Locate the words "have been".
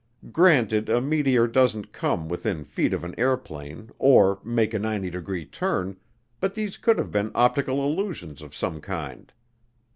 6.97-7.31